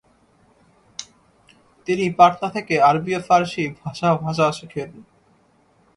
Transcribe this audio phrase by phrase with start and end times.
[1.87, 4.89] তিনি পাটনা থেকে আরবি ও ফারসি ভাষা ভাষা শেখেন।